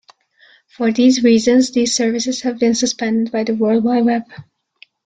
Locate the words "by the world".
3.31-3.83